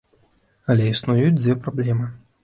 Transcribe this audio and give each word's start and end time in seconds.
Але 0.73 0.87
існуюць 0.93 1.35
дзве 1.41 1.55
праблемы. 1.67 2.09